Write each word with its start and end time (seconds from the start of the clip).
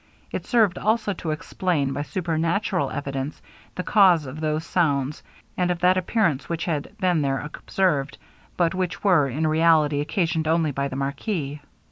It 0.31 0.47
served, 0.47 0.79
also, 0.79 1.13
to 1.13 1.29
explain, 1.29 1.93
by 1.93 2.01
supernatural 2.01 2.89
evidence, 2.89 3.39
the 3.75 3.83
cause 3.83 4.25
of 4.25 4.39
those 4.41 4.65
sounds, 4.65 5.21
and 5.55 5.69
of 5.69 5.77
that 5.81 5.95
appearance 5.95 6.49
which 6.49 6.65
had 6.65 6.97
been 6.99 7.21
there 7.21 7.37
observed, 7.39 8.17
but 8.57 8.73
which 8.73 9.03
were, 9.03 9.29
in 9.29 9.45
reality, 9.45 10.01
occasioned 10.01 10.47
only 10.47 10.71
by 10.71 10.87
the 10.87 10.95
marquis. 10.95 11.61